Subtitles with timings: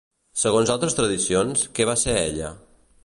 [0.43, 2.51] Segons altres tradicions, què va ser ella?